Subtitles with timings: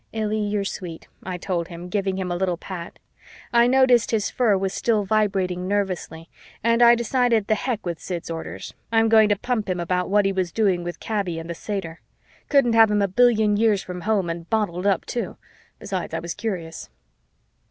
[0.13, 2.97] "Illy, you're sweet," I told him, giving him a little pat.
[3.53, 6.27] I noticed his fur was still vibrating nervously
[6.63, 10.25] and I decided the heck with Sid's orders, I'm going to pump him about what
[10.25, 12.01] he was doing with Kaby and the satyr.
[12.49, 15.37] Couldn't have him a billion years from home and bottled up, too.
[15.77, 16.89] Besides, I was curious.